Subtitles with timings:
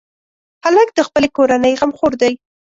[0.63, 2.33] هلک د خپلې کورنۍ غمخور دی.